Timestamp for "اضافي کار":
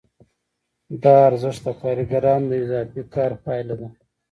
2.63-3.31